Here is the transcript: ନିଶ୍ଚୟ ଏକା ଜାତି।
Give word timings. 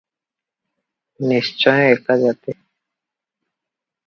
ନିଶ୍ଚୟ 1.31 1.83
ଏକା 1.91 2.17
ଜାତି। 2.25 2.57